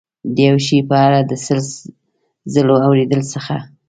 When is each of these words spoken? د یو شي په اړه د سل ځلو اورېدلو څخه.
د 0.35 0.37
یو 0.49 0.57
شي 0.65 0.77
په 0.89 0.95
اړه 1.05 1.19
د 1.29 1.31
سل 1.45 1.59
ځلو 2.53 2.75
اورېدلو 2.85 3.23
څخه. 3.33 3.55